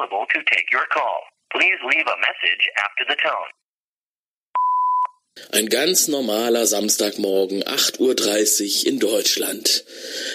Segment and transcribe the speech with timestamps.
[0.00, 1.20] available to take your call.
[1.52, 3.50] Please leave a message after the tone.
[5.52, 9.84] Ein ganz normaler Samstagmorgen, 8.30 Uhr in Deutschland.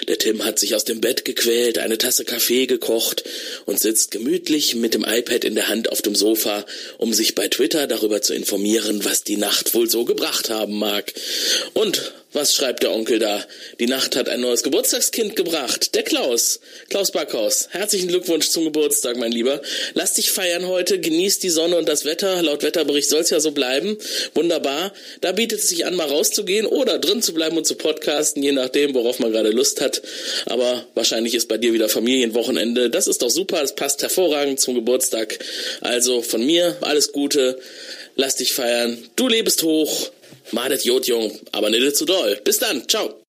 [0.08, 3.24] Der Tim hat sich aus dem Bett gequält, eine Tasse Kaffee gekocht
[3.66, 6.64] und sitzt gemütlich mit dem iPad in der Hand auf dem Sofa,
[6.98, 11.12] um sich bei Twitter darüber zu informieren, was die Nacht wohl so gebracht haben mag.
[11.74, 13.42] Und was schreibt der Onkel da?
[13.80, 15.94] Die Nacht hat ein neues Geburtstagskind gebracht.
[15.94, 16.60] Der Klaus.
[16.90, 17.68] Klaus Backhaus.
[17.70, 19.62] Herzlichen Glückwunsch zum Geburtstag, mein Lieber.
[19.94, 21.00] Lass dich feiern heute.
[21.00, 22.42] Genieß die Sonne und das Wetter.
[22.42, 23.96] Laut Wetterbericht soll es ja so bleiben.
[24.34, 24.92] Wunderbar.
[25.22, 28.52] Da bietet es sich an, mal rauszugehen oder drin zu bleiben und zu podcasten, je
[28.52, 30.02] nachdem, worauf man gerade Lust hat.
[30.44, 32.90] Aber wahrscheinlich ist bei dir wieder Familienwochenende.
[32.90, 33.62] Das ist doch super.
[33.62, 35.38] Es passt hervorragend zum Geburtstag.
[35.80, 37.58] Also von mir alles Gute.
[38.14, 38.98] Lass dich feiern.
[39.16, 40.10] Du lebst hoch.
[40.52, 42.40] Madet Jodjung, aber nicht zu doll.
[42.44, 43.22] Bis dann, ciao.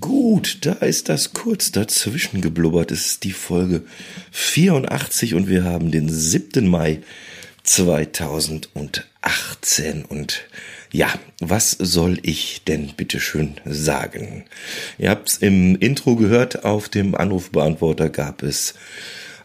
[0.00, 2.90] Gut, da ist das kurz dazwischen geblubbert.
[2.90, 3.82] Es ist die Folge
[4.32, 6.66] 84 und wir haben den 7.
[6.66, 7.02] Mai
[7.64, 10.06] 2018.
[10.06, 10.46] Und
[10.90, 14.46] ja, was soll ich denn bitteschön sagen?
[14.96, 18.72] Ihr habt's im Intro gehört, auf dem Anrufbeantworter gab es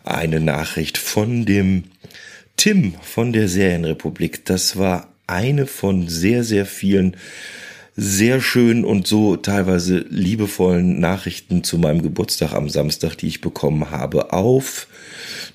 [0.05, 1.83] eine Nachricht von dem
[2.55, 4.45] Tim von der Serienrepublik.
[4.45, 7.15] Das war eine von sehr, sehr vielen
[7.95, 13.91] sehr schönen und so teilweise liebevollen Nachrichten zu meinem Geburtstag am Samstag, die ich bekommen
[13.91, 14.87] habe auf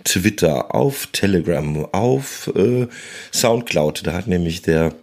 [0.05, 2.87] Twitter, auf Telegram, auf äh,
[3.33, 4.07] Soundcloud.
[4.07, 4.95] Da hat nämlich der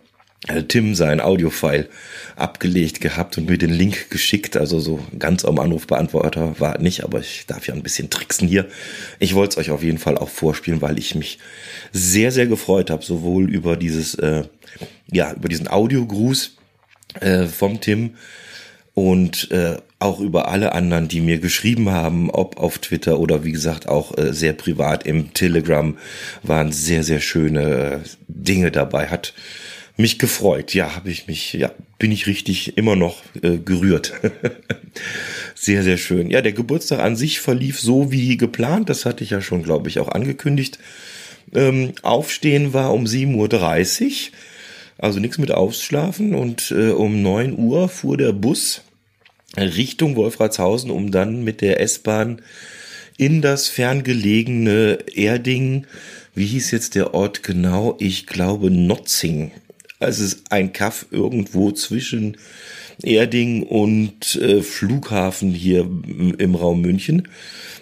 [0.68, 1.88] Tim sein Audiofile
[2.36, 4.58] abgelegt gehabt und mir den Link geschickt.
[4.58, 8.68] Also so ganz am Anrufbeantworter war nicht, aber ich darf ja ein bisschen tricksen hier.
[9.20, 11.38] Ich wollte es euch auf jeden Fall auch vorspielen, weil ich mich
[11.92, 14.46] sehr, sehr gefreut habe, sowohl über dieses, äh,
[15.12, 16.58] ja, über diesen Audiogruß
[17.20, 18.16] äh, vom Tim
[18.96, 23.52] und äh, auch über alle anderen, die mir geschrieben haben, ob auf Twitter oder wie
[23.52, 25.98] gesagt auch äh, sehr privat im Telegram,
[26.42, 29.08] waren sehr, sehr schöne äh, Dinge dabei.
[29.08, 29.34] Hat
[29.98, 30.74] mich gefreut.
[30.74, 34.14] Ja, habe ich mich, ja, bin ich richtig immer noch äh, gerührt.
[35.56, 36.30] sehr, sehr schön.
[36.30, 38.90] Ja, der Geburtstag an sich verlief so wie geplant.
[38.90, 40.80] Das hatte ich ja schon, glaube ich, auch angekündigt.
[41.54, 44.12] Ähm, Aufstehen war um 7.30 Uhr.
[44.98, 46.36] Also nichts mit Ausschlafen.
[46.36, 48.82] Und äh, um 9 Uhr fuhr der Bus
[49.58, 52.42] Richtung Wolfratshausen, um dann mit der S-Bahn
[53.18, 55.86] in das ferngelegene Erding,
[56.34, 57.98] wie hieß jetzt der Ort genau?
[58.00, 59.52] Ich glaube Notzing
[60.08, 62.38] es ist ein Kaff irgendwo zwischen
[63.04, 67.28] Erding und äh, Flughafen hier im Raum München.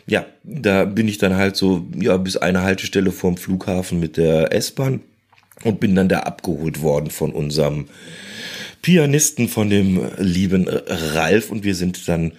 [0.08, 4.54] Ja, da bin ich dann halt so, ja, bis eine Haltestelle vorm Flughafen mit der
[4.54, 5.02] S-Bahn
[5.64, 7.88] und bin dann da abgeholt worden von unserem
[8.82, 12.32] Pianisten, von dem lieben Ralf und wir sind dann,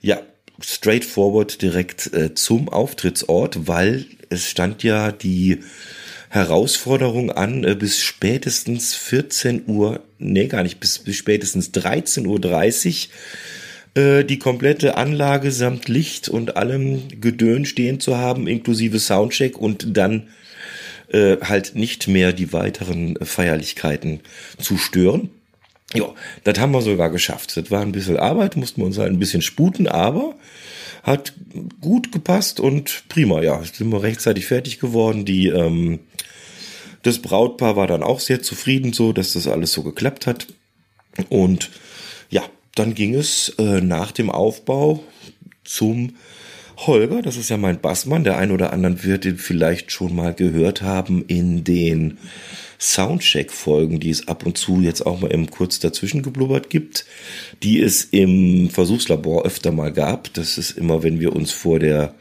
[0.00, 0.20] ja,
[0.60, 5.60] straightforward direkt äh, zum Auftrittsort, weil es stand ja die
[6.34, 13.06] Herausforderung an, äh, bis spätestens 14 Uhr, nee, gar nicht, bis, bis spätestens 13.30
[13.94, 19.56] Uhr äh, die komplette Anlage samt Licht und allem Gedön stehen zu haben, inklusive Soundcheck
[19.56, 20.28] und dann
[21.12, 24.18] äh, halt nicht mehr die weiteren Feierlichkeiten
[24.58, 25.30] zu stören.
[25.94, 26.12] Ja,
[26.42, 27.56] das haben wir sogar geschafft.
[27.56, 30.34] Das war ein bisschen Arbeit, mussten wir uns halt ein bisschen sputen, aber
[31.02, 31.34] hat
[31.80, 35.24] gut gepasst und prima, ja, sind wir rechtzeitig fertig geworden.
[35.24, 36.00] Die ähm,
[37.04, 40.46] das Brautpaar war dann auch sehr zufrieden so, dass das alles so geklappt hat.
[41.28, 41.70] Und
[42.30, 42.42] ja,
[42.74, 45.04] dann ging es äh, nach dem Aufbau
[45.64, 46.16] zum
[46.76, 48.24] Holger, das ist ja mein Bassmann.
[48.24, 52.18] Der ein oder andere wird ihn vielleicht schon mal gehört haben in den
[52.78, 57.06] Soundcheck-Folgen, die es ab und zu jetzt auch mal eben kurz dazwischen geblubbert gibt,
[57.62, 60.32] die es im Versuchslabor öfter mal gab.
[60.34, 62.14] Das ist immer, wenn wir uns vor der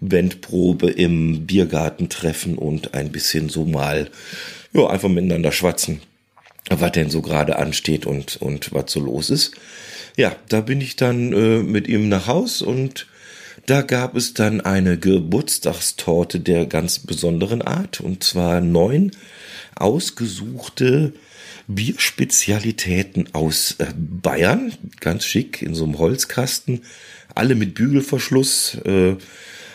[0.00, 4.10] Bandprobe im Biergarten treffen und ein bisschen so mal,
[4.72, 6.00] ja, einfach miteinander schwatzen,
[6.68, 9.52] was denn so gerade ansteht und, und was so los ist.
[10.16, 13.06] Ja, da bin ich dann äh, mit ihm nach Haus und
[13.66, 19.10] da gab es dann eine Geburtstagstorte der ganz besonderen Art und zwar neun
[19.74, 21.12] ausgesuchte
[21.68, 26.82] Bierspezialitäten aus äh, Bayern, ganz schick in so einem Holzkasten,
[27.34, 28.78] alle mit Bügelverschluss.
[28.84, 29.16] Äh,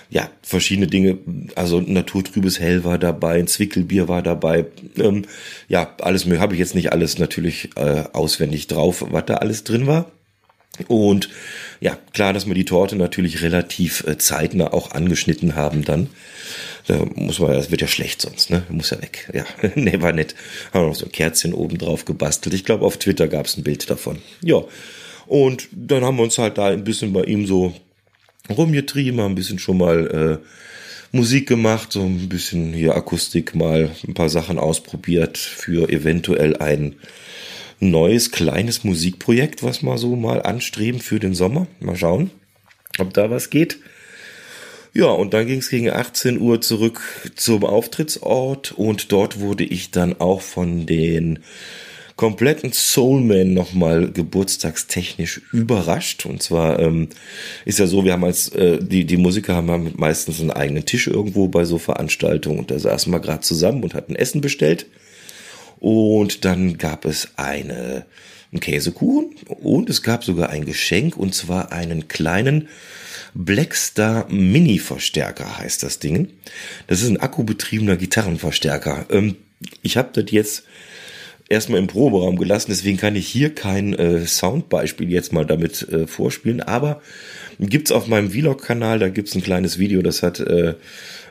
[0.09, 1.19] ja, verschiedene Dinge,
[1.55, 4.65] also naturtrübes Hell war dabei, ein Zwickelbier war dabei,
[4.97, 5.23] ähm,
[5.69, 9.63] ja, alles mehr habe ich jetzt nicht alles natürlich äh, auswendig drauf, was da alles
[9.63, 10.11] drin war.
[10.87, 11.29] Und
[11.81, 16.09] ja, klar, dass wir die Torte natürlich relativ äh, zeitnah auch angeschnitten haben dann.
[16.85, 18.63] Da muss man, das wird ja schlecht sonst, ne?
[18.69, 19.29] Muss ja weg.
[19.33, 19.45] Ja,
[19.75, 20.35] ne, war nett.
[20.73, 22.53] Haben wir noch so ein Kerzchen oben drauf gebastelt.
[22.53, 24.19] Ich glaube, auf Twitter gab es ein Bild davon.
[24.41, 24.63] Ja.
[25.25, 27.73] Und dann haben wir uns halt da ein bisschen bei ihm so
[28.49, 33.89] rumgetrieben, haben ein bisschen schon mal äh, Musik gemacht, so ein bisschen hier Akustik mal
[34.07, 36.95] ein paar Sachen ausprobiert für eventuell ein
[37.81, 41.67] neues kleines Musikprojekt, was wir so mal anstreben für den Sommer.
[41.79, 42.31] Mal schauen,
[42.99, 43.79] ob da was geht.
[44.93, 47.01] Ja, und dann ging es gegen 18 Uhr zurück
[47.35, 51.39] zum Auftrittsort und dort wurde ich dann auch von den
[52.17, 56.25] kompletten Soulman nochmal geburtstagstechnisch überrascht.
[56.25, 57.07] Und zwar ähm,
[57.65, 61.07] ist ja so, wir haben als äh, die, die Musiker haben meistens einen eigenen Tisch
[61.07, 64.85] irgendwo bei so Veranstaltungen und da saßen wir gerade zusammen und hatten Essen bestellt.
[65.81, 68.05] Und dann gab es eine,
[68.51, 72.69] einen Käsekuchen und es gab sogar ein Geschenk und zwar einen kleinen
[73.33, 76.29] Blackstar Mini Verstärker heißt das Ding.
[76.85, 79.07] Das ist ein akkubetriebener Gitarrenverstärker.
[79.09, 79.37] Ähm,
[79.81, 80.65] ich habe das jetzt
[81.51, 86.07] erstmal im Proberaum gelassen, deswegen kann ich hier kein äh, Soundbeispiel jetzt mal damit äh,
[86.07, 87.01] vorspielen, aber
[87.59, 90.75] gibt's auf meinem Vlog-Kanal, da gibt's ein kleines Video, das hat, äh,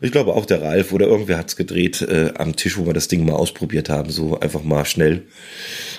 [0.01, 3.09] ich glaube auch der Ralf oder irgendwer hat's gedreht äh, am Tisch, wo wir das
[3.09, 5.23] Ding mal ausprobiert haben, so einfach mal schnell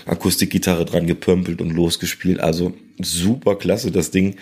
[0.06, 4.36] Akustikgitarre dran gepömpelt und losgespielt, also super klasse das Ding.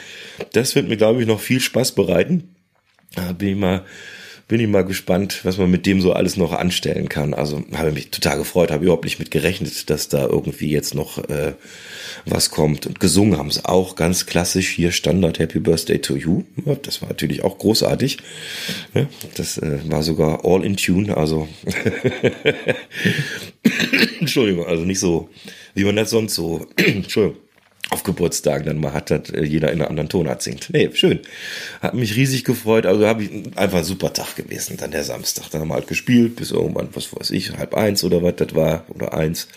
[0.54, 2.56] Das wird mir glaube ich noch viel Spaß bereiten.
[3.16, 3.86] Da bin ich mal
[4.50, 7.36] bin ich mal gespannt, was man mit dem so alles noch anstellen kann.
[7.36, 11.20] Also habe mich total gefreut, habe überhaupt nicht mit gerechnet, dass da irgendwie jetzt noch
[11.30, 11.54] äh,
[12.26, 12.88] was kommt.
[12.88, 16.46] Und gesungen haben es auch ganz klassisch hier Standard Happy Birthday to You.
[16.82, 18.18] Das war natürlich auch großartig.
[19.36, 21.48] Das äh, war sogar all in tune, also
[24.20, 25.30] Entschuldigung, also nicht so,
[25.76, 27.38] wie man das sonst so, Entschuldigung
[27.92, 30.70] auf Geburtstagen dann mal hat, dass äh, jeder in einer anderen Tonart singt.
[30.72, 31.20] Nee, schön.
[31.82, 32.86] Hat mich riesig gefreut.
[32.86, 34.78] Also habe ich einfach ein super Tag gewesen.
[34.78, 35.50] Dann der Samstag.
[35.50, 38.54] Dann haben wir halt gespielt bis irgendwann, was weiß ich, halb eins oder was das
[38.54, 39.48] war oder eins.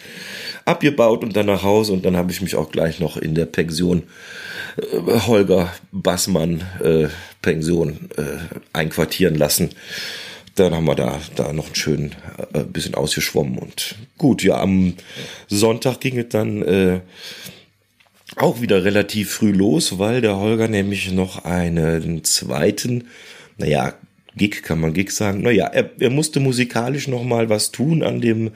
[0.65, 3.47] Abgebaut und dann nach Hause und dann habe ich mich auch gleich noch in der
[3.47, 4.05] Pension
[4.77, 7.09] äh, Holger Bassmann äh,
[7.43, 8.23] Pension äh,
[8.73, 9.71] einquartieren lassen.
[10.55, 12.15] Dann haben wir da, da noch ein schön
[12.53, 14.95] äh, bisschen ausgeschwommen und gut, ja, am
[15.49, 17.01] Sonntag ging es dann äh,
[18.37, 23.05] auch wieder relativ früh los, weil der Holger nämlich noch einen zweiten,
[23.59, 23.95] naja,
[24.37, 25.43] Gig kann man Gig sagen.
[25.43, 28.51] Naja, er, er musste musikalisch noch mal was tun an dem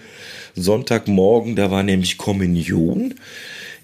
[0.54, 1.54] Sonntagmorgen.
[1.54, 3.14] Da war nämlich Kommunion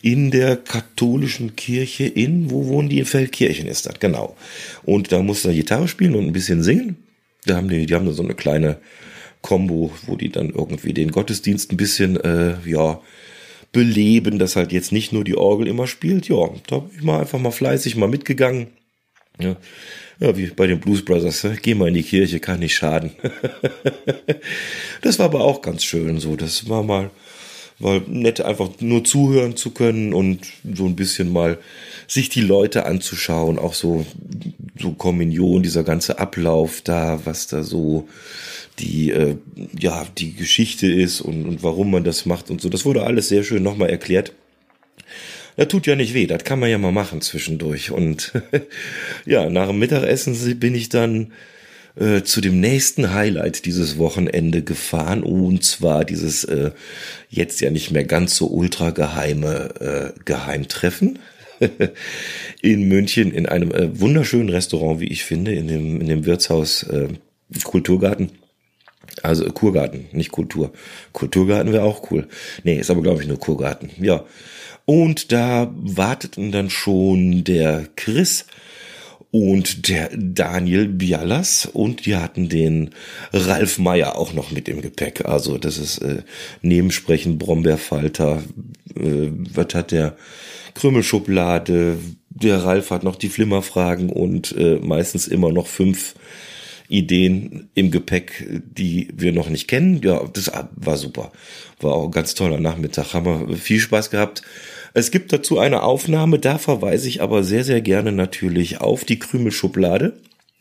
[0.01, 2.99] in der katholischen Kirche in, wo wohnen die?
[2.99, 4.37] In Feldkirchen ist das, genau.
[4.85, 6.97] Und da musste er Gitarre spielen und ein bisschen singen.
[7.45, 8.79] Da haben die, die haben da so eine kleine
[9.43, 13.01] Combo, wo die dann irgendwie den Gottesdienst ein bisschen, äh, ja,
[13.73, 16.29] beleben, dass halt jetzt nicht nur die Orgel immer spielt.
[16.29, 18.69] Ja, da bin ich mal einfach mal fleißig mal mitgegangen.
[19.41, 19.57] Ja,
[20.21, 21.57] ja wie bei den Blues Brothers, ne?
[21.61, 23.13] geh mal in die Kirche, kann nicht schaden.
[25.03, 26.37] das war aber auch ganz schön so.
[26.37, 27.11] Das war mal,
[27.79, 31.59] war nett, einfach nur zuhören zu können und so ein bisschen mal
[32.07, 34.05] sich die Leute anzuschauen, auch so,
[34.79, 38.07] so Kommunion, dieser ganze Ablauf da, was da so
[38.83, 39.37] die, äh,
[39.79, 42.69] ja, die Geschichte ist und, und warum man das macht und so.
[42.69, 44.33] Das wurde alles sehr schön nochmal erklärt.
[45.57, 47.91] Das tut ja nicht weh, das kann man ja mal machen zwischendurch.
[47.91, 48.33] Und
[49.27, 51.33] ja, nach dem Mittagessen bin ich dann
[51.95, 56.71] äh, zu dem nächsten Highlight dieses Wochenende gefahren und zwar dieses äh,
[57.29, 61.19] jetzt ja nicht mehr ganz so ultra geheime äh, Geheimtreffen
[62.63, 66.83] in München in einem äh, wunderschönen Restaurant, wie ich finde, in dem, in dem Wirtshaus
[66.85, 67.09] äh,
[67.63, 68.31] Kulturgarten.
[69.23, 70.73] Also Kurgarten, nicht Kultur.
[71.13, 72.29] Kulturgarten wäre auch cool.
[72.65, 73.91] Nee, ist aber glaube ich nur Kurgarten.
[74.01, 74.25] Ja.
[74.85, 78.47] Und da warteten dann schon der Chris
[79.31, 82.91] und der Daniel Bialas und die hatten den
[83.33, 85.25] Ralf Meyer auch noch mit im Gepäck.
[85.25, 86.23] Also das ist äh,
[86.61, 88.43] Nebensprechen, Brombeerfalter,
[88.95, 90.17] äh, was hat der
[90.75, 96.15] Krümmelschublade, der Ralf hat noch die Flimmerfragen und äh, meistens immer noch fünf
[96.93, 100.01] Ideen im Gepäck, die wir noch nicht kennen.
[100.03, 101.33] Ja, das war super.
[101.81, 103.15] War auch ein ganz toller Nachmittag.
[103.15, 104.43] Haben wir viel Spaß gehabt.
[104.95, 109.19] Es gibt dazu eine Aufnahme, da verweise ich aber sehr, sehr gerne natürlich auf die
[109.19, 110.13] Krümelschublade,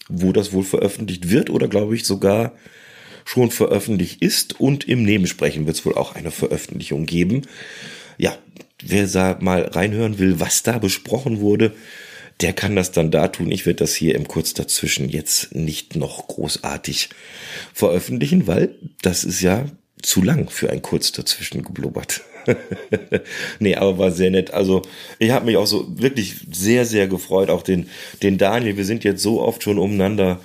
[0.08, 2.54] wo das wohl veröffentlicht wird oder glaube ich sogar
[3.26, 7.42] schon veröffentlicht ist und im Nebensprechen wird es wohl auch eine Veröffentlichung geben.
[8.18, 8.38] Ja,
[8.82, 11.74] wer da mal reinhören will, was da besprochen wurde,
[12.42, 13.52] der kann das dann da tun.
[13.52, 17.10] Ich werde das hier im Kurz dazwischen jetzt nicht noch großartig
[17.74, 19.66] veröffentlichen, weil das ist ja
[20.02, 22.22] zu lang für ein Kurz dazwischen geblubbert.
[23.60, 24.52] nee, aber war sehr nett.
[24.52, 24.82] Also
[25.20, 27.50] ich habe mich auch so wirklich sehr, sehr gefreut.
[27.50, 27.88] Auch den,
[28.24, 30.40] den Daniel, wir sind jetzt so oft schon umeinander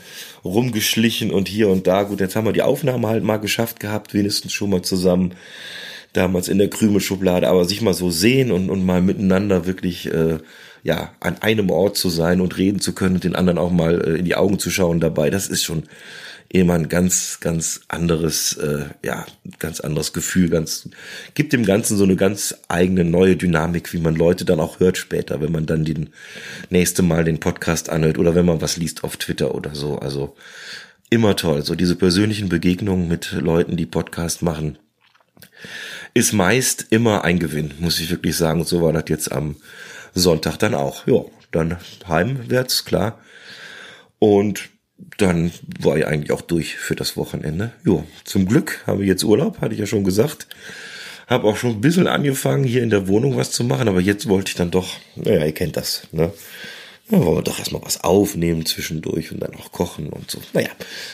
[0.45, 2.03] rumgeschlichen und hier und da.
[2.03, 5.35] Gut, jetzt haben wir die Aufnahme halt mal geschafft gehabt, wenigstens schon mal zusammen
[6.13, 10.39] damals in der Krümelschublade, aber sich mal so sehen und, und mal miteinander wirklich äh,
[10.87, 14.01] ja, an einem Ort zu sein und reden zu können und den anderen auch mal
[14.03, 15.83] äh, in die Augen zu schauen dabei, das ist schon
[16.49, 19.27] immer ein ganz, ganz anderes, äh, ja,
[19.59, 20.89] ganz anderes Gefühl, ganz,
[21.35, 24.97] gibt dem Ganzen so eine ganz eigene neue Dynamik, wie man Leute dann auch hört
[24.97, 26.11] später, wenn man dann den
[26.71, 29.99] nächste Mal den Podcast anhört oder wenn man was liest auf Twitter oder so.
[29.99, 30.37] Also
[31.11, 31.65] immer toll.
[31.65, 34.79] So diese persönlichen Begegnungen mit Leuten, die Podcast machen,
[36.15, 38.61] ist meist immer ein Gewinn, muss ich wirklich sagen.
[38.61, 39.57] Und so war das jetzt am
[40.21, 41.07] Sonntag dann auch.
[41.07, 41.77] Ja, dann
[42.09, 43.19] heimwärts, klar.
[44.19, 44.69] Und
[45.19, 47.73] dann war ich eigentlich auch durch für das Wochenende.
[47.85, 50.47] Jo, zum Glück habe ich jetzt Urlaub, hatte ich ja schon gesagt.
[51.27, 54.29] Habe auch schon ein bisschen angefangen, hier in der Wohnung was zu machen, aber jetzt
[54.29, 56.33] wollte ich dann doch, naja, ihr kennt das, ne?
[57.09, 60.41] Ja, wollen wir doch erstmal was aufnehmen zwischendurch und dann auch kochen und so.
[60.53, 60.71] Naja,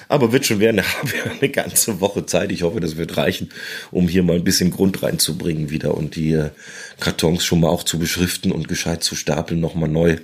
[0.09, 0.79] aber wird schon werden.
[0.79, 2.51] Da haben wir eine ganze Woche Zeit.
[2.51, 3.51] Ich hoffe, das wird reichen,
[3.91, 6.51] um hier mal ein bisschen Grund reinzubringen wieder und die äh,
[6.99, 10.17] Kartons schon mal auch zu beschriften und gescheit zu stapeln, nochmal neu.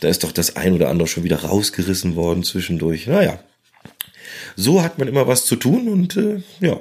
[0.00, 3.08] Da ist doch das ein oder andere schon wieder rausgerissen worden zwischendurch.
[3.08, 3.40] Naja,
[4.54, 6.78] so hat man immer was zu tun und äh, ja,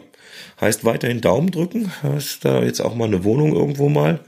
[0.61, 1.91] heißt weiterhin Daumen drücken.
[2.03, 4.19] Heißt da jetzt auch mal eine Wohnung irgendwo mal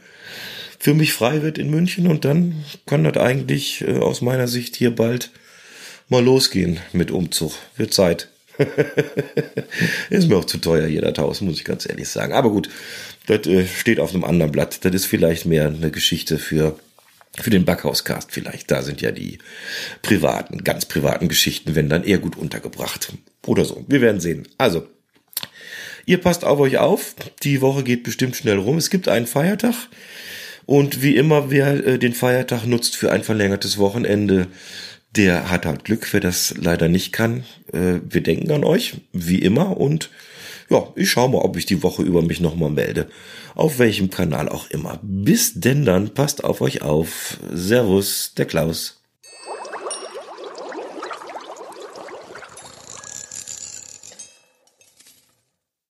[0.79, 4.75] für mich frei wird in München und dann kann das eigentlich äh, aus meiner Sicht
[4.77, 5.31] hier bald
[6.07, 7.53] mal losgehen mit Umzug.
[7.75, 8.29] Wird Zeit.
[10.09, 12.33] ist mir auch zu teuer hier das Haus, muss ich ganz ehrlich sagen.
[12.33, 12.69] Aber gut,
[13.27, 14.83] das äh, steht auf einem anderen Blatt.
[14.83, 16.77] Das ist vielleicht mehr eine Geschichte für
[17.37, 18.71] für den Backhauscast vielleicht.
[18.71, 19.37] Da sind ja die
[20.01, 23.13] privaten, ganz privaten Geschichten, wenn dann eher gut untergebracht.
[23.45, 23.85] Oder so.
[23.87, 24.47] Wir werden sehen.
[24.57, 24.87] Also,
[26.05, 27.15] ihr passt auf euch auf.
[27.43, 28.77] Die Woche geht bestimmt schnell rum.
[28.77, 29.75] Es gibt einen Feiertag.
[30.69, 34.45] Und wie immer, wer äh, den Feiertag nutzt für ein verlängertes Wochenende,
[35.15, 37.43] der hat halt Glück, wer das leider nicht kann.
[37.73, 39.77] Äh, wir denken an euch, wie immer.
[39.77, 40.11] Und
[40.69, 43.09] ja, ich schaue mal, ob ich die Woche über mich nochmal melde.
[43.55, 44.99] Auf welchem Kanal auch immer.
[45.01, 47.39] Bis denn dann, passt auf euch auf.
[47.51, 48.98] Servus, der Klaus.